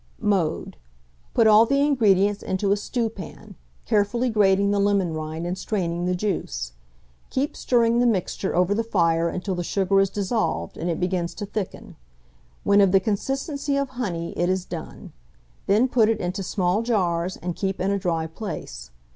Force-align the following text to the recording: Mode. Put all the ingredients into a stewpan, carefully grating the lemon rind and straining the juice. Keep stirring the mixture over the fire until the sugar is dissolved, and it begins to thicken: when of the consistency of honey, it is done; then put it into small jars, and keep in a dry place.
Mode. 0.19 0.77
Put 1.35 1.45
all 1.45 1.67
the 1.67 1.79
ingredients 1.81 2.41
into 2.41 2.71
a 2.71 2.75
stewpan, 2.75 3.53
carefully 3.85 4.31
grating 4.31 4.71
the 4.71 4.79
lemon 4.79 5.13
rind 5.13 5.45
and 5.45 5.55
straining 5.55 6.07
the 6.07 6.15
juice. 6.15 6.73
Keep 7.29 7.55
stirring 7.55 7.99
the 7.99 8.07
mixture 8.07 8.55
over 8.55 8.73
the 8.73 8.83
fire 8.83 9.29
until 9.29 9.53
the 9.53 9.63
sugar 9.63 9.99
is 9.99 10.09
dissolved, 10.09 10.75
and 10.75 10.89
it 10.89 10.99
begins 10.99 11.35
to 11.35 11.45
thicken: 11.45 11.97
when 12.63 12.81
of 12.81 12.93
the 12.93 12.99
consistency 12.99 13.77
of 13.77 13.89
honey, 13.89 14.33
it 14.35 14.49
is 14.49 14.65
done; 14.65 15.11
then 15.67 15.87
put 15.87 16.09
it 16.09 16.19
into 16.19 16.41
small 16.41 16.81
jars, 16.81 17.37
and 17.37 17.55
keep 17.55 17.79
in 17.79 17.91
a 17.91 17.99
dry 17.99 18.25
place. 18.25 18.89